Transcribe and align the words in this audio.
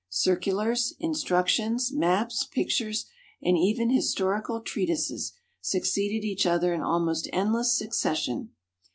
Circulars, 0.09 0.95
instructions, 0.99 1.91
maps, 1.91 2.43
pictures, 2.47 3.05
and 3.39 3.55
even 3.55 3.91
historical 3.91 4.59
treatises, 4.59 5.33
succeeded 5.61 6.25
each 6.25 6.47
other 6.47 6.73
in 6.73 6.81
almost 6.81 7.29
endless 7.31 7.77
succession. 7.77 8.49